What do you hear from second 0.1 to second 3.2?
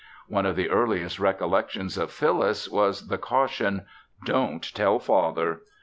One of the earliest recollections of Phyllis was the